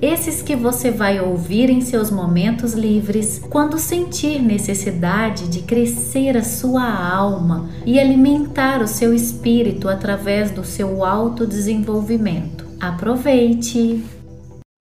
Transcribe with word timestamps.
Esses 0.00 0.42
que 0.42 0.54
você 0.54 0.90
vai 0.90 1.18
ouvir 1.20 1.70
em 1.70 1.80
seus 1.80 2.10
momentos 2.10 2.74
livres, 2.74 3.38
quando 3.38 3.78
sentir 3.78 4.42
necessidade 4.42 5.48
de 5.48 5.62
crescer 5.62 6.36
a 6.36 6.44
sua 6.44 6.84
alma 6.84 7.70
e 7.86 7.98
alimentar 7.98 8.82
o 8.82 8.86
seu 8.86 9.14
espírito 9.14 9.88
através 9.88 10.50
do 10.50 10.62
seu 10.62 11.02
autodesenvolvimento. 11.02 12.66
Aproveite! 12.78 14.04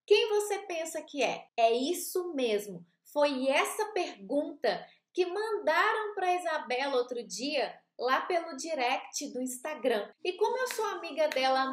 Quem 0.05 0.29
você 0.29 0.57
pensa 0.67 1.01
que 1.01 1.23
é? 1.23 1.45
É 1.57 1.73
isso 1.73 2.33
mesmo. 2.35 2.85
Foi 3.13 3.47
essa 3.47 3.85
pergunta 3.93 4.85
que 5.13 5.25
mandaram 5.25 6.13
para 6.13 6.35
Isabela 6.35 6.97
outro 6.97 7.25
dia 7.25 7.73
lá 7.97 8.19
pelo 8.19 8.57
direct 8.57 9.31
do 9.31 9.41
Instagram. 9.41 10.09
E 10.21 10.33
como 10.33 10.57
eu 10.57 10.67
sou 10.67 10.85
amiga 10.87 11.29
dela 11.29 11.61
há 11.61 11.71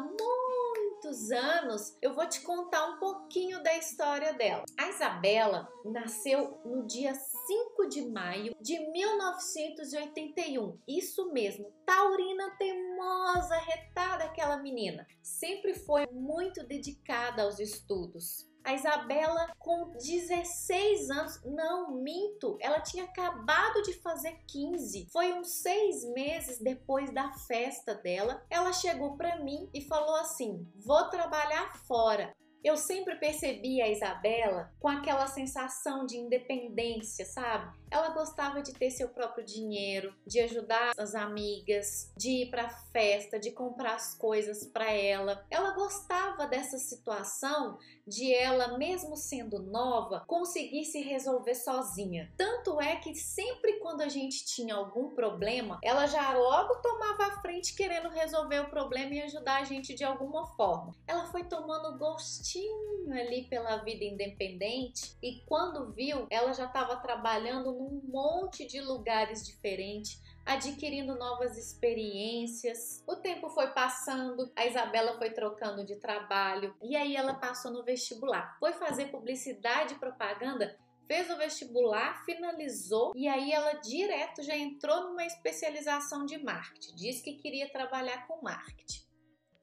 muitos 1.03 1.31
anos, 1.31 1.97
eu 2.01 2.13
vou 2.13 2.25
te 2.27 2.41
contar 2.41 2.85
um 2.87 2.97
pouquinho 2.97 3.61
da 3.61 3.75
história 3.75 4.33
dela. 4.33 4.63
A 4.79 4.89
Isabela 4.89 5.67
nasceu 5.83 6.61
no 6.63 6.87
dia 6.87 7.13
5 7.13 7.89
de 7.89 8.09
maio 8.09 8.55
de 8.61 8.79
1981. 8.79 10.79
Isso 10.87 11.33
mesmo, 11.33 11.69
taurina 11.85 12.55
teimosa, 12.57 13.57
retada 13.57 14.23
aquela 14.23 14.55
menina. 14.57 15.05
Sempre 15.21 15.73
foi 15.73 16.07
muito 16.07 16.65
dedicada 16.65 17.43
aos 17.43 17.59
estudos. 17.59 18.49
A 18.63 18.73
Isabela, 18.73 19.53
com 19.59 19.91
16 19.91 21.09
anos, 21.09 21.41
não 21.43 21.91
minto, 22.01 22.57
ela 22.61 22.79
tinha 22.79 23.03
acabado 23.03 23.81
de 23.81 23.93
fazer 23.93 24.37
15. 24.47 25.09
Foi 25.11 25.33
uns 25.33 25.61
seis 25.61 26.05
meses 26.13 26.59
depois 26.59 27.11
da 27.13 27.33
festa 27.33 27.93
dela. 27.93 28.41
Ela 28.49 28.71
chegou 28.71 29.17
para 29.17 29.39
mim 29.43 29.69
e 29.73 29.81
falou 29.81 30.15
assim: 30.15 30.65
Vou 30.75 31.09
trabalhar 31.09 31.75
fora. 31.85 32.33
Eu 32.63 32.77
sempre 32.77 33.17
percebi 33.17 33.81
a 33.81 33.89
Isabela 33.89 34.71
com 34.79 34.87
aquela 34.87 35.27
sensação 35.27 36.05
de 36.05 36.15
independência, 36.15 37.25
sabe? 37.25 37.77
Ela 37.93 38.09
gostava 38.09 38.59
de 38.63 38.73
ter 38.73 38.89
seu 38.89 39.07
próprio 39.07 39.45
dinheiro, 39.45 40.15
de 40.25 40.39
ajudar 40.39 40.93
as 40.97 41.13
amigas, 41.13 42.11
de 42.17 42.41
ir 42.41 42.49
para 42.49 42.67
festa, 42.67 43.39
de 43.39 43.51
comprar 43.51 43.93
as 43.93 44.15
coisas 44.17 44.65
para 44.65 44.91
ela. 44.91 45.45
Ela 45.51 45.75
gostava 45.75 46.47
dessa 46.47 46.79
situação 46.79 47.77
de 48.07 48.33
ela, 48.33 48.79
mesmo 48.79 49.15
sendo 49.15 49.61
nova, 49.61 50.23
conseguir 50.27 50.85
se 50.85 51.01
resolver 51.01 51.53
sozinha. 51.53 52.33
Tanto 52.35 52.81
é 52.81 52.95
que 52.95 53.13
sempre 53.13 53.73
quando 53.73 54.01
a 54.01 54.09
gente 54.09 54.43
tinha 54.43 54.73
algum 54.73 55.13
problema, 55.13 55.77
ela 55.83 56.07
já 56.07 56.35
logo 56.35 56.81
tomava 56.81 57.25
a 57.27 57.41
frente 57.41 57.75
querendo 57.75 58.09
resolver 58.09 58.59
o 58.61 58.69
problema 58.71 59.13
e 59.13 59.21
ajudar 59.21 59.61
a 59.61 59.63
gente 59.65 59.93
de 59.93 60.03
alguma 60.03 60.47
forma. 60.55 60.95
Ela 61.07 61.27
foi 61.27 61.43
tomando 61.43 61.97
gostinho 61.99 63.11
ali 63.11 63.43
pela 63.43 63.77
vida 63.77 64.03
independente 64.03 65.15
e 65.21 65.41
quando 65.45 65.91
viu, 65.91 66.25
ela 66.29 66.53
já 66.53 66.65
estava 66.65 66.95
trabalhando 66.97 67.82
num 67.83 68.01
monte 68.11 68.65
de 68.65 68.79
lugares 68.81 69.45
diferentes 69.45 70.21
adquirindo 70.45 71.15
novas 71.15 71.57
experiências. 71.57 73.03
O 73.07 73.15
tempo 73.15 73.49
foi 73.49 73.67
passando, 73.67 74.51
a 74.55 74.65
Isabela 74.65 75.17
foi 75.17 75.31
trocando 75.31 75.85
de 75.85 75.95
trabalho 75.95 76.75
e 76.81 76.95
aí 76.95 77.15
ela 77.15 77.33
passou 77.33 77.71
no 77.71 77.83
vestibular. 77.83 78.57
Foi 78.59 78.73
fazer 78.73 79.07
publicidade 79.07 79.93
e 79.93 79.99
propaganda 79.99 80.77
fez 81.05 81.29
o 81.29 81.37
vestibular, 81.37 82.23
finalizou 82.25 83.13
e 83.15 83.27
aí 83.27 83.51
ela 83.51 83.73
direto 83.73 84.41
já 84.41 84.55
entrou 84.55 85.09
numa 85.09 85.25
especialização 85.25 86.25
de 86.25 86.37
marketing. 86.37 86.95
Diz 86.95 87.21
que 87.21 87.33
queria 87.33 87.69
trabalhar 87.69 88.25
com 88.27 88.41
marketing. 88.41 89.02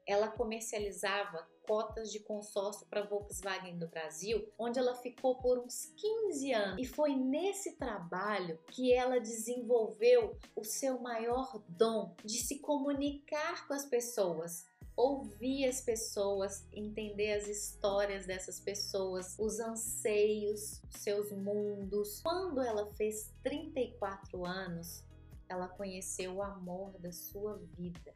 Ela 0.07 0.29
comercializava 0.29 1.49
cotas 1.71 2.11
de 2.11 2.19
consórcio 2.19 2.87
para 2.89 3.07
Volkswagen 3.07 3.79
do 3.79 3.87
Brasil, 3.87 4.45
onde 4.59 4.79
ela 4.79 4.97
ficou 4.97 5.37
por 5.37 5.59
uns 5.59 5.87
15 5.97 6.53
anos. 6.53 6.83
E 6.83 6.85
foi 6.85 7.15
nesse 7.15 7.77
trabalho 7.77 8.59
que 8.73 8.93
ela 8.93 9.21
desenvolveu 9.21 10.37
o 10.57 10.65
seu 10.65 10.99
maior 10.99 11.63
dom 11.69 12.15
de 12.25 12.39
se 12.39 12.59
comunicar 12.59 13.69
com 13.69 13.75
as 13.75 13.85
pessoas, 13.85 14.67
ouvir 14.97 15.67
as 15.67 15.81
pessoas, 15.81 16.67
entender 16.73 17.35
as 17.35 17.47
histórias 17.47 18.27
dessas 18.27 18.59
pessoas, 18.59 19.39
os 19.39 19.61
anseios, 19.61 20.83
seus 20.91 21.31
mundos. 21.31 22.21
Quando 22.21 22.61
ela 22.61 22.93
fez 22.95 23.33
34 23.43 24.45
anos, 24.45 25.05
ela 25.49 25.69
conheceu 25.69 26.35
o 26.35 26.43
amor 26.43 26.99
da 26.99 27.13
sua 27.13 27.57
vida. 27.77 28.13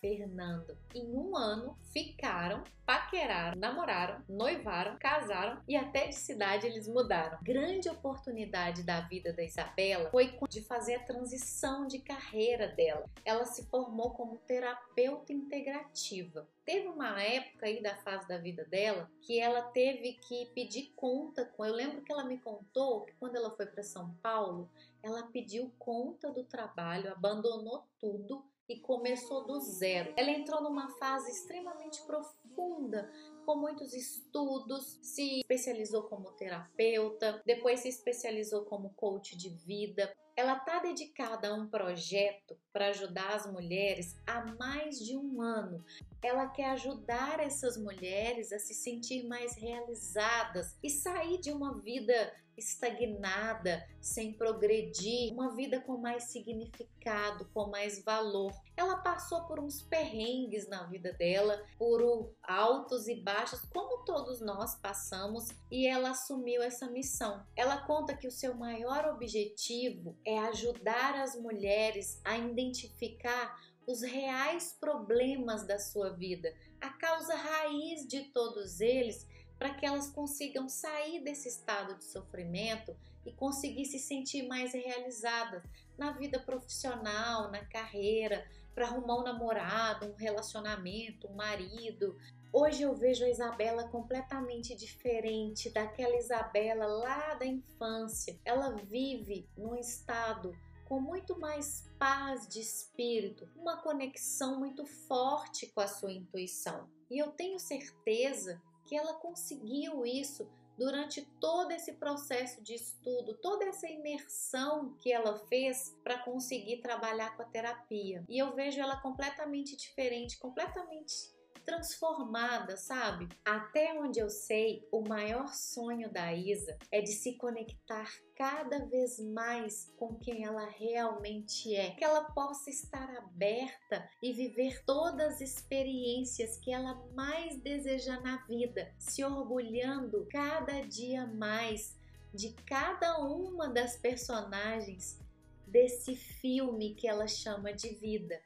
Fernando. 0.00 0.76
Em 0.94 1.14
um 1.14 1.36
ano 1.36 1.76
ficaram, 1.92 2.64
paqueraram, 2.86 3.58
namoraram, 3.58 4.24
noivaram, 4.28 4.98
casaram 4.98 5.62
e 5.68 5.76
até 5.76 6.08
de 6.08 6.14
cidade 6.14 6.66
eles 6.66 6.88
mudaram. 6.88 7.38
Grande 7.42 7.88
oportunidade 7.88 8.82
da 8.82 9.02
vida 9.02 9.32
da 9.32 9.44
Isabela 9.44 10.10
foi 10.10 10.36
de 10.48 10.62
fazer 10.62 10.94
a 10.94 11.04
transição 11.04 11.86
de 11.86 11.98
carreira 11.98 12.68
dela. 12.68 13.04
Ela 13.24 13.44
se 13.44 13.66
formou 13.66 14.10
como 14.10 14.38
terapeuta 14.38 15.32
integrativa. 15.32 16.48
Teve 16.64 16.88
uma 16.88 17.20
época 17.22 17.66
aí 17.66 17.82
da 17.82 17.96
fase 17.96 18.26
da 18.26 18.38
vida 18.38 18.64
dela 18.64 19.10
que 19.20 19.38
ela 19.38 19.62
teve 19.62 20.14
que 20.14 20.46
pedir 20.54 20.92
conta 20.96 21.44
com. 21.44 21.64
Eu 21.64 21.74
lembro 21.74 22.02
que 22.02 22.12
ela 22.12 22.24
me 22.24 22.38
contou 22.38 23.04
que 23.04 23.12
quando 23.14 23.36
ela 23.36 23.50
foi 23.50 23.66
para 23.66 23.82
São 23.82 24.14
Paulo, 24.22 24.70
ela 25.02 25.24
pediu 25.24 25.72
conta 25.78 26.30
do 26.30 26.44
trabalho, 26.44 27.12
abandonou 27.12 27.84
tudo 27.98 28.44
e 28.70 28.78
começou 28.78 29.44
do 29.44 29.58
zero. 29.58 30.14
Ela 30.16 30.30
entrou 30.30 30.62
numa 30.62 30.88
fase 30.90 31.28
extremamente 31.32 32.00
profunda, 32.06 33.10
com 33.44 33.56
muitos 33.56 33.92
estudos, 33.92 35.00
se 35.02 35.40
especializou 35.40 36.04
como 36.04 36.30
terapeuta, 36.32 37.42
depois 37.44 37.80
se 37.80 37.88
especializou 37.88 38.64
como 38.64 38.94
coach 38.94 39.36
de 39.36 39.48
vida. 39.48 40.14
Ela 40.36 40.56
está 40.56 40.78
dedicada 40.78 41.48
a 41.48 41.54
um 41.54 41.66
projeto 41.66 42.56
para 42.72 42.86
ajudar 42.86 43.34
as 43.34 43.50
mulheres 43.50 44.16
há 44.24 44.46
mais 44.54 45.00
de 45.00 45.16
um 45.16 45.42
ano. 45.42 45.84
Ela 46.22 46.46
quer 46.46 46.70
ajudar 46.70 47.40
essas 47.40 47.76
mulheres 47.76 48.52
a 48.52 48.58
se 48.60 48.72
sentir 48.72 49.26
mais 49.26 49.56
realizadas 49.56 50.78
e 50.80 50.88
sair 50.88 51.40
de 51.40 51.50
uma 51.50 51.76
vida 51.80 52.32
estagnada, 52.60 53.84
sem 54.00 54.32
progredir, 54.34 55.32
uma 55.32 55.54
vida 55.56 55.80
com 55.80 55.96
mais 55.96 56.24
significado, 56.24 57.48
com 57.52 57.68
mais 57.68 58.04
valor. 58.04 58.52
Ela 58.76 58.98
passou 58.98 59.46
por 59.46 59.58
uns 59.58 59.82
perrengues 59.82 60.68
na 60.68 60.84
vida 60.84 61.12
dela, 61.14 61.62
por 61.78 62.00
altos 62.42 63.08
e 63.08 63.16
baixos, 63.22 63.60
como 63.72 64.04
todos 64.04 64.40
nós 64.40 64.74
passamos, 64.76 65.48
e 65.70 65.86
ela 65.86 66.10
assumiu 66.10 66.62
essa 66.62 66.88
missão. 66.90 67.44
Ela 67.56 67.84
conta 67.86 68.16
que 68.16 68.28
o 68.28 68.32
seu 68.32 68.54
maior 68.54 69.06
objetivo 69.06 70.16
é 70.24 70.38
ajudar 70.38 71.14
as 71.16 71.34
mulheres 71.34 72.20
a 72.24 72.36
identificar 72.36 73.58
os 73.86 74.02
reais 74.02 74.76
problemas 74.78 75.66
da 75.66 75.78
sua 75.78 76.10
vida, 76.10 76.54
a 76.80 76.90
causa 76.90 77.34
raiz 77.34 78.06
de 78.06 78.24
todos 78.32 78.80
eles 78.80 79.26
para 79.60 79.74
que 79.74 79.84
elas 79.84 80.08
consigam 80.08 80.70
sair 80.70 81.22
desse 81.22 81.46
estado 81.46 81.94
de 81.96 82.06
sofrimento 82.06 82.96
e 83.26 83.30
conseguir 83.30 83.84
se 83.84 83.98
sentir 83.98 84.48
mais 84.48 84.72
realizadas 84.72 85.62
na 85.98 86.12
vida 86.12 86.40
profissional, 86.40 87.50
na 87.50 87.62
carreira, 87.66 88.48
para 88.74 88.86
arrumar 88.86 89.20
um 89.20 89.22
namorado, 89.22 90.06
um 90.06 90.14
relacionamento, 90.14 91.28
um 91.28 91.34
marido. 91.34 92.16
Hoje 92.50 92.84
eu 92.84 92.94
vejo 92.94 93.22
a 93.22 93.28
Isabela 93.28 93.86
completamente 93.88 94.74
diferente 94.74 95.68
daquela 95.68 96.16
Isabela 96.16 96.86
lá 96.86 97.34
da 97.34 97.44
infância. 97.44 98.40
Ela 98.46 98.74
vive 98.76 99.46
num 99.58 99.76
estado 99.76 100.56
com 100.88 100.98
muito 100.98 101.38
mais 101.38 101.86
paz 101.98 102.48
de 102.48 102.60
espírito, 102.60 103.46
uma 103.54 103.76
conexão 103.82 104.58
muito 104.58 104.86
forte 104.86 105.66
com 105.66 105.82
a 105.82 105.86
sua 105.86 106.10
intuição. 106.10 106.88
E 107.10 107.18
eu 107.18 107.30
tenho 107.32 107.58
certeza 107.60 108.58
que 108.90 108.96
ela 108.96 109.14
conseguiu 109.14 110.04
isso 110.04 110.50
durante 110.76 111.22
todo 111.38 111.70
esse 111.70 111.92
processo 111.92 112.60
de 112.60 112.74
estudo, 112.74 113.34
toda 113.34 113.66
essa 113.66 113.86
imersão 113.86 114.96
que 114.98 115.12
ela 115.12 115.38
fez 115.46 115.96
para 116.02 116.18
conseguir 116.18 116.78
trabalhar 116.78 117.36
com 117.36 117.42
a 117.42 117.44
terapia. 117.44 118.24
E 118.28 118.36
eu 118.36 118.52
vejo 118.52 118.80
ela 118.80 118.96
completamente 118.96 119.76
diferente, 119.76 120.40
completamente 120.40 121.30
transformada, 121.64 122.76
sabe? 122.76 123.28
Até 123.44 123.92
onde 124.00 124.18
eu 124.18 124.28
sei, 124.28 124.86
o 124.90 125.02
maior 125.02 125.48
sonho 125.54 126.10
da 126.12 126.32
Isa 126.34 126.78
é 126.90 127.00
de 127.00 127.12
se 127.12 127.36
conectar 127.36 128.10
cada 128.34 128.84
vez 128.86 129.18
mais 129.18 129.92
com 129.96 130.14
quem 130.16 130.44
ela 130.44 130.66
realmente 130.66 131.74
é, 131.74 131.90
que 131.90 132.04
ela 132.04 132.24
possa 132.32 132.70
estar 132.70 133.08
aberta 133.16 134.08
e 134.22 134.32
viver 134.32 134.84
todas 134.84 135.34
as 135.34 135.40
experiências 135.40 136.56
que 136.56 136.72
ela 136.72 136.94
mais 137.14 137.58
deseja 137.58 138.20
na 138.20 138.44
vida, 138.46 138.92
se 138.98 139.24
orgulhando 139.24 140.26
cada 140.30 140.80
dia 140.82 141.26
mais 141.26 141.98
de 142.32 142.52
cada 142.66 143.18
uma 143.20 143.68
das 143.68 143.96
personagens 143.96 145.18
desse 145.66 146.16
filme 146.16 146.94
que 146.94 147.06
ela 147.06 147.26
chama 147.26 147.72
de 147.72 147.88
vida. 147.94 148.40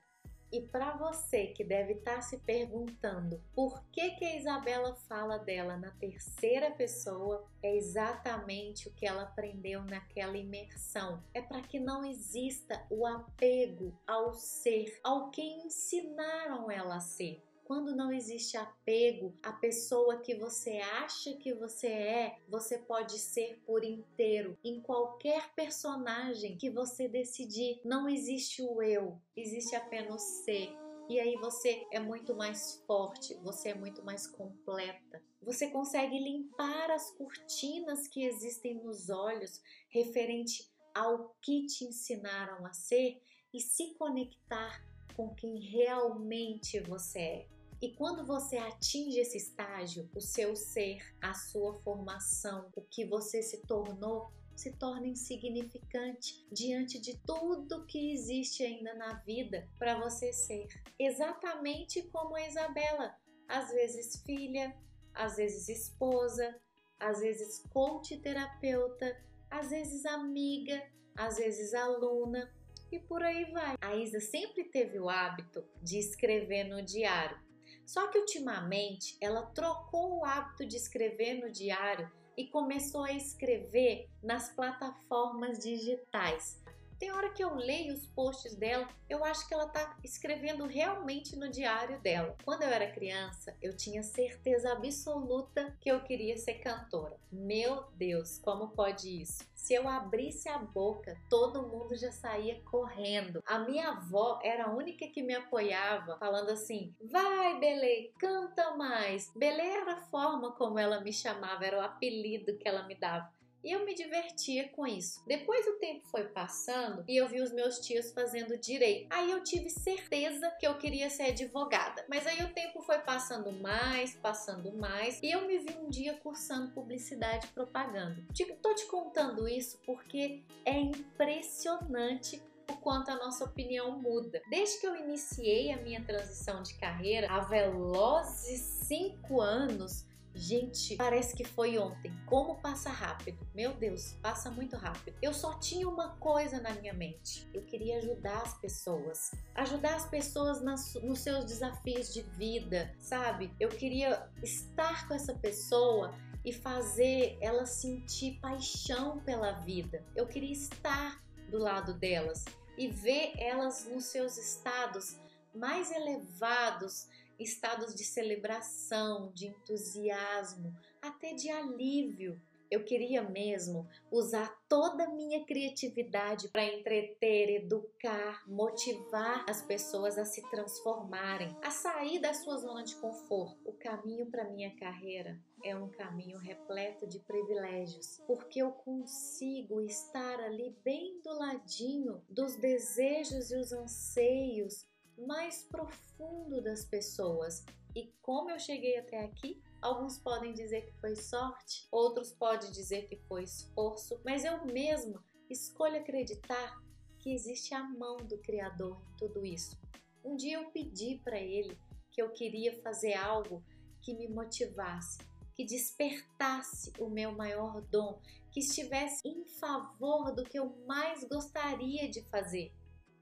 E 0.54 0.60
para 0.60 0.96
você 0.96 1.48
que 1.48 1.64
deve 1.64 1.94
estar 1.94 2.14
tá 2.14 2.22
se 2.22 2.38
perguntando 2.38 3.42
por 3.56 3.82
que, 3.90 4.10
que 4.10 4.24
a 4.24 4.36
Isabela 4.36 4.94
fala 4.94 5.36
dela 5.36 5.76
na 5.76 5.90
terceira 5.90 6.70
pessoa, 6.70 7.44
é 7.60 7.76
exatamente 7.76 8.86
o 8.86 8.92
que 8.92 9.04
ela 9.04 9.24
aprendeu 9.24 9.82
naquela 9.82 10.36
imersão. 10.36 11.20
É 11.34 11.42
para 11.42 11.60
que 11.60 11.80
não 11.80 12.04
exista 12.04 12.86
o 12.88 13.04
apego 13.04 14.00
ao 14.06 14.32
ser, 14.34 14.96
ao 15.02 15.28
que 15.32 15.42
ensinaram 15.42 16.70
ela 16.70 16.98
a 16.98 17.00
ser. 17.00 17.42
Quando 17.64 17.96
não 17.96 18.12
existe 18.12 18.58
apego 18.58 19.34
à 19.42 19.50
pessoa 19.50 20.18
que 20.18 20.34
você 20.34 20.78
acha 20.78 21.32
que 21.32 21.54
você 21.54 21.86
é, 21.86 22.38
você 22.46 22.76
pode 22.76 23.18
ser 23.18 23.58
por 23.64 23.82
inteiro 23.82 24.58
em 24.62 24.82
qualquer 24.82 25.54
personagem 25.54 26.58
que 26.58 26.68
você 26.68 27.08
decidir. 27.08 27.80
Não 27.82 28.06
existe 28.06 28.62
o 28.62 28.82
eu, 28.82 29.18
existe 29.34 29.74
apenas 29.74 30.20
ser. 30.44 30.76
E 31.08 31.18
aí 31.18 31.36
você 31.36 31.86
é 31.90 31.98
muito 31.98 32.34
mais 32.34 32.82
forte, 32.86 33.34
você 33.42 33.70
é 33.70 33.74
muito 33.74 34.04
mais 34.04 34.26
completa. 34.26 35.22
Você 35.40 35.68
consegue 35.68 36.18
limpar 36.18 36.90
as 36.90 37.10
cortinas 37.12 38.06
que 38.06 38.24
existem 38.24 38.74
nos 38.74 39.08
olhos 39.08 39.62
referente 39.88 40.70
ao 40.94 41.34
que 41.40 41.64
te 41.66 41.84
ensinaram 41.84 42.64
a 42.66 42.74
ser 42.74 43.22
e 43.52 43.60
se 43.60 43.94
conectar 43.94 44.84
com 45.16 45.34
quem 45.34 45.60
realmente 45.60 46.80
você 46.80 47.18
é. 47.18 47.53
E 47.80 47.90
quando 47.94 48.24
você 48.24 48.56
atinge 48.56 49.18
esse 49.18 49.36
estágio, 49.36 50.08
o 50.14 50.20
seu 50.20 50.56
ser, 50.56 50.98
a 51.20 51.34
sua 51.34 51.74
formação, 51.82 52.70
o 52.74 52.82
que 52.82 53.04
você 53.04 53.42
se 53.42 53.62
tornou, 53.66 54.32
se 54.56 54.72
torna 54.72 55.06
insignificante 55.08 56.46
diante 56.50 57.00
de 57.00 57.18
tudo 57.26 57.86
que 57.86 58.12
existe 58.12 58.62
ainda 58.62 58.94
na 58.94 59.14
vida 59.14 59.68
para 59.78 59.98
você 59.98 60.32
ser. 60.32 60.68
Exatamente 60.98 62.02
como 62.08 62.36
a 62.36 62.46
Isabela, 62.46 63.16
às 63.48 63.70
vezes 63.70 64.22
filha, 64.24 64.74
às 65.12 65.36
vezes 65.36 65.68
esposa, 65.68 66.54
às 66.98 67.20
vezes 67.20 67.62
coach 67.70 68.16
terapeuta, 68.18 69.20
às 69.50 69.70
vezes 69.70 70.06
amiga, 70.06 70.82
às 71.16 71.36
vezes 71.36 71.74
aluna 71.74 72.50
e 72.90 72.98
por 72.98 73.22
aí 73.22 73.44
vai. 73.52 73.76
A 73.80 73.96
Isa 73.96 74.20
sempre 74.20 74.64
teve 74.64 74.98
o 74.98 75.08
hábito 75.08 75.64
de 75.82 75.98
escrever 75.98 76.64
no 76.64 76.82
diário. 76.82 77.38
Só 77.86 78.08
que 78.08 78.18
ultimamente 78.18 79.16
ela 79.20 79.42
trocou 79.46 80.18
o 80.18 80.24
hábito 80.24 80.66
de 80.66 80.76
escrever 80.76 81.34
no 81.40 81.50
diário 81.50 82.10
e 82.36 82.46
começou 82.46 83.04
a 83.04 83.12
escrever 83.12 84.08
nas 84.22 84.48
plataformas 84.54 85.58
digitais. 85.58 86.63
Tem 86.98 87.10
hora 87.12 87.30
que 87.30 87.42
eu 87.42 87.54
leio 87.54 87.92
os 87.92 88.06
posts 88.06 88.54
dela, 88.54 88.88
eu 89.08 89.24
acho 89.24 89.46
que 89.48 89.54
ela 89.54 89.68
tá 89.68 89.96
escrevendo 90.02 90.66
realmente 90.66 91.36
no 91.36 91.50
diário 91.50 92.00
dela. 92.00 92.36
Quando 92.44 92.62
eu 92.62 92.68
era 92.68 92.90
criança, 92.92 93.56
eu 93.60 93.76
tinha 93.76 94.02
certeza 94.02 94.72
absoluta 94.72 95.76
que 95.80 95.90
eu 95.90 96.00
queria 96.02 96.36
ser 96.36 96.54
cantora. 96.54 97.16
Meu 97.30 97.84
Deus, 97.94 98.38
como 98.38 98.68
pode 98.68 99.22
isso? 99.22 99.44
Se 99.54 99.72
eu 99.72 99.88
abrisse 99.88 100.48
a 100.48 100.58
boca, 100.58 101.16
todo 101.30 101.66
mundo 101.66 101.96
já 101.96 102.12
saía 102.12 102.60
correndo. 102.66 103.42
A 103.46 103.58
minha 103.58 103.88
avó 103.88 104.38
era 104.42 104.66
a 104.66 104.74
única 104.74 105.06
que 105.08 105.22
me 105.22 105.34
apoiava, 105.34 106.18
falando 106.18 106.50
assim: 106.50 106.94
vai, 107.00 107.58
Belê, 107.58 108.12
canta 108.18 108.76
mais. 108.76 109.32
Belê 109.34 109.66
era 109.66 109.94
a 109.94 110.02
forma 110.02 110.52
como 110.52 110.78
ela 110.78 111.00
me 111.00 111.12
chamava, 111.12 111.64
era 111.64 111.78
o 111.78 111.82
apelido 111.82 112.56
que 112.58 112.68
ela 112.68 112.82
me 112.86 112.94
dava. 112.94 113.32
E 113.64 113.72
eu 113.72 113.84
me 113.84 113.94
divertia 113.94 114.68
com 114.68 114.86
isso. 114.86 115.22
Depois 115.26 115.66
o 115.66 115.78
tempo 115.78 116.06
foi 116.08 116.24
passando 116.24 117.02
e 117.08 117.16
eu 117.16 117.26
vi 117.26 117.40
os 117.40 117.50
meus 117.50 117.78
tios 117.78 118.12
fazendo 118.12 118.58
direito. 118.58 119.06
Aí 119.10 119.30
eu 119.30 119.42
tive 119.42 119.70
certeza 119.70 120.50
que 120.60 120.66
eu 120.66 120.76
queria 120.76 121.08
ser 121.08 121.24
advogada. 121.24 122.04
Mas 122.08 122.26
aí 122.26 122.42
o 122.44 122.52
tempo 122.52 122.82
foi 122.82 122.98
passando 122.98 123.50
mais, 123.52 124.14
passando 124.16 124.72
mais, 124.76 125.18
e 125.22 125.30
eu 125.30 125.46
me 125.46 125.58
vi 125.58 125.74
um 125.78 125.88
dia 125.88 126.14
cursando 126.22 126.72
publicidade 126.72 127.46
e 127.46 127.50
propaganda. 127.50 128.22
Tô 128.62 128.74
te 128.74 128.86
contando 128.86 129.48
isso 129.48 129.78
porque 129.86 130.42
é 130.64 130.78
impressionante 130.78 132.42
o 132.70 132.76
quanto 132.76 133.10
a 133.10 133.16
nossa 133.16 133.44
opinião 133.44 133.98
muda. 133.98 134.42
Desde 134.48 134.80
que 134.80 134.86
eu 134.86 134.96
iniciei 134.96 135.72
a 135.72 135.76
minha 135.76 136.02
transição 136.02 136.62
de 136.62 136.74
carreira, 136.74 137.28
há 137.30 137.40
velozes 137.40 138.60
cinco 138.60 139.40
anos, 139.40 140.06
Gente, 140.34 140.96
parece 140.96 141.36
que 141.36 141.44
foi 141.44 141.78
ontem. 141.78 142.12
Como 142.26 142.56
passa 142.56 142.90
rápido. 142.90 143.46
Meu 143.54 143.72
Deus, 143.72 144.14
passa 144.20 144.50
muito 144.50 144.76
rápido. 144.76 145.16
Eu 145.22 145.32
só 145.32 145.58
tinha 145.58 145.88
uma 145.88 146.16
coisa 146.16 146.60
na 146.60 146.70
minha 146.74 146.92
mente. 146.92 147.48
Eu 147.54 147.62
queria 147.62 147.98
ajudar 147.98 148.42
as 148.42 148.54
pessoas. 148.58 149.30
Ajudar 149.54 149.94
as 149.94 150.06
pessoas 150.06 150.60
nas, 150.60 150.94
nos 150.94 151.20
seus 151.20 151.44
desafios 151.44 152.12
de 152.12 152.22
vida, 152.22 152.92
sabe? 152.98 153.52
Eu 153.60 153.68
queria 153.68 154.28
estar 154.42 155.06
com 155.06 155.14
essa 155.14 155.34
pessoa 155.34 156.12
e 156.44 156.52
fazer 156.52 157.38
ela 157.40 157.64
sentir 157.64 158.38
paixão 158.40 159.20
pela 159.20 159.52
vida. 159.60 160.04
Eu 160.16 160.26
queria 160.26 160.52
estar 160.52 161.22
do 161.48 161.58
lado 161.58 161.94
delas 161.94 162.44
e 162.76 162.88
ver 162.88 163.32
elas 163.38 163.86
nos 163.86 164.06
seus 164.06 164.36
estados 164.36 165.16
mais 165.54 165.92
elevados 165.92 167.08
estados 167.38 167.94
de 167.94 168.04
celebração, 168.04 169.30
de 169.32 169.48
entusiasmo, 169.48 170.74
até 171.00 171.34
de 171.34 171.50
alívio. 171.50 172.40
Eu 172.70 172.82
queria 172.82 173.22
mesmo 173.22 173.86
usar 174.10 174.52
toda 174.68 175.04
a 175.04 175.10
minha 175.10 175.44
criatividade 175.44 176.48
para 176.48 176.64
entreter, 176.64 177.62
educar, 177.62 178.42
motivar 178.48 179.44
as 179.48 179.62
pessoas 179.62 180.18
a 180.18 180.24
se 180.24 180.42
transformarem, 180.50 181.56
a 181.62 181.70
sair 181.70 182.18
da 182.18 182.34
sua 182.34 182.56
zona 182.56 182.82
de 182.82 182.96
conforto. 182.96 183.60
O 183.64 183.72
caminho 183.74 184.26
para 184.26 184.50
minha 184.50 184.74
carreira 184.74 185.38
é 185.62 185.76
um 185.76 185.88
caminho 185.88 186.38
repleto 186.38 187.06
de 187.06 187.20
privilégios, 187.20 188.20
porque 188.26 188.60
eu 188.60 188.72
consigo 188.72 189.80
estar 189.80 190.40
ali 190.40 190.76
bem 190.82 191.20
do 191.22 191.32
ladinho 191.32 192.22
dos 192.28 192.56
desejos 192.56 193.52
e 193.52 193.56
os 193.56 193.72
anseios 193.72 194.84
mais 195.18 195.62
profundo 195.62 196.60
das 196.60 196.84
pessoas. 196.84 197.64
E 197.94 198.12
como 198.22 198.50
eu 198.50 198.58
cheguei 198.58 198.98
até 198.98 199.24
aqui? 199.24 199.62
Alguns 199.80 200.18
podem 200.18 200.52
dizer 200.52 200.86
que 200.86 201.00
foi 201.00 201.14
sorte, 201.14 201.86
outros 201.90 202.32
podem 202.32 202.70
dizer 202.70 203.06
que 203.06 203.16
foi 203.28 203.44
esforço, 203.44 204.20
mas 204.24 204.44
eu 204.44 204.64
mesma 204.66 205.22
escolho 205.48 206.00
acreditar 206.00 206.82
que 207.18 207.32
existe 207.32 207.74
a 207.74 207.82
mão 207.82 208.16
do 208.16 208.38
Criador 208.38 209.00
em 209.00 209.16
tudo 209.16 209.44
isso. 209.44 209.78
Um 210.24 210.36
dia 210.36 210.56
eu 210.56 210.70
pedi 210.70 211.20
para 211.22 211.38
ele 211.38 211.78
que 212.10 212.22
eu 212.22 212.30
queria 212.32 212.80
fazer 212.82 213.14
algo 213.14 213.62
que 214.00 214.14
me 214.14 214.28
motivasse, 214.28 215.18
que 215.54 215.64
despertasse 215.64 216.92
o 216.98 217.08
meu 217.08 217.32
maior 217.32 217.80
dom, 217.82 218.20
que 218.50 218.60
estivesse 218.60 219.26
em 219.26 219.44
favor 219.44 220.32
do 220.34 220.44
que 220.44 220.58
eu 220.58 220.74
mais 220.86 221.24
gostaria 221.24 222.08
de 222.08 222.22
fazer 222.22 222.72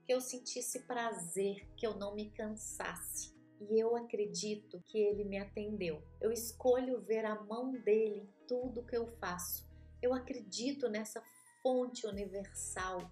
que 0.05 0.13
eu 0.13 0.21
sentisse 0.21 0.81
prazer, 0.81 1.67
que 1.77 1.87
eu 1.87 1.95
não 1.97 2.15
me 2.15 2.31
cansasse. 2.31 3.33
E 3.61 3.79
eu 3.79 3.97
acredito 3.97 4.83
que 4.87 4.99
ele 4.99 5.25
me 5.25 5.39
atendeu. 5.39 6.03
Eu 6.21 6.33
escolho 6.33 7.01
ver 7.01 7.25
a 7.25 7.41
mão 7.43 7.73
dele 7.73 8.21
em 8.21 8.47
tudo 8.47 8.85
que 8.85 8.97
eu 8.97 9.07
faço. 9.07 9.71
Eu 10.01 10.13
acredito 10.13 10.89
nessa 10.89 11.23
fonte 11.63 12.07
universal, 12.07 13.11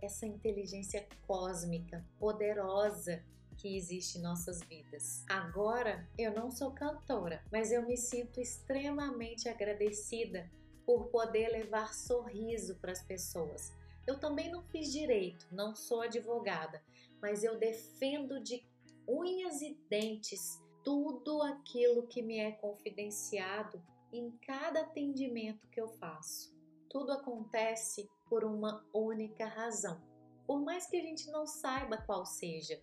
essa 0.00 0.24
inteligência 0.24 1.06
cósmica 1.26 2.06
poderosa 2.18 3.24
que 3.56 3.76
existe 3.76 4.18
em 4.18 4.22
nossas 4.22 4.60
vidas. 4.62 5.24
Agora, 5.28 6.08
eu 6.16 6.32
não 6.32 6.50
sou 6.50 6.70
cantora, 6.70 7.42
mas 7.50 7.72
eu 7.72 7.84
me 7.84 7.96
sinto 7.96 8.40
extremamente 8.40 9.48
agradecida 9.48 10.48
por 10.86 11.08
poder 11.08 11.48
levar 11.48 11.92
sorriso 11.92 12.76
para 12.76 12.92
as 12.92 13.02
pessoas, 13.02 13.72
eu 14.08 14.18
também 14.18 14.50
não 14.50 14.62
fiz 14.62 14.90
direito, 14.90 15.46
não 15.52 15.76
sou 15.76 16.00
advogada, 16.00 16.82
mas 17.20 17.44
eu 17.44 17.58
defendo 17.58 18.42
de 18.42 18.66
unhas 19.06 19.60
e 19.60 19.78
dentes 19.90 20.58
tudo 20.82 21.42
aquilo 21.42 22.06
que 22.06 22.22
me 22.22 22.38
é 22.38 22.52
confidenciado 22.52 23.82
em 24.10 24.30
cada 24.38 24.80
atendimento 24.80 25.68
que 25.68 25.78
eu 25.78 25.88
faço. 25.88 26.56
Tudo 26.88 27.12
acontece 27.12 28.08
por 28.30 28.44
uma 28.44 28.82
única 28.94 29.44
razão. 29.44 30.00
Por 30.46 30.62
mais 30.62 30.86
que 30.86 30.96
a 30.96 31.02
gente 31.02 31.30
não 31.30 31.46
saiba 31.46 31.98
qual 31.98 32.24
seja, 32.24 32.82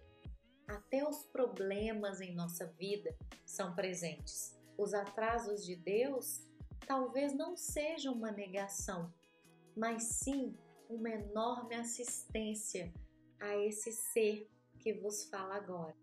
até 0.68 1.04
os 1.10 1.24
problemas 1.24 2.22
em 2.22 2.36
nossa 2.36 2.68
vida 2.68 3.18
são 3.44 3.74
presentes. 3.74 4.56
Os 4.78 4.94
atrasos 4.94 5.66
de 5.66 5.76
Deus 5.76 6.44
talvez 6.86 7.34
não 7.34 7.58
sejam 7.58 8.14
uma 8.14 8.30
negação, 8.30 9.12
mas 9.76 10.04
sim 10.04 10.56
uma 10.90 11.10
enorme 11.10 11.76
assistência 11.76 12.94
a 13.40 13.56
esse 13.58 13.92
ser 13.92 14.50
que 14.80 14.94
vos 14.94 15.26
fala 15.26 15.56
agora. 15.56 15.96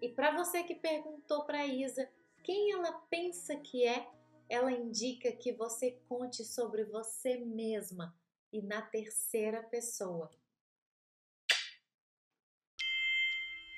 E 0.00 0.08
para 0.08 0.36
você 0.36 0.62
que 0.62 0.74
perguntou 0.74 1.44
para 1.44 1.66
Isa 1.66 2.08
quem 2.42 2.72
ela 2.72 2.92
pensa 3.08 3.56
que 3.56 3.86
é, 3.86 4.06
ela 4.48 4.70
indica 4.70 5.32
que 5.32 5.52
você 5.52 5.92
conte 6.08 6.44
sobre 6.44 6.84
você 6.84 7.38
mesma 7.38 8.14
e 8.52 8.60
na 8.60 8.82
terceira 8.82 9.62
pessoa. 9.62 10.30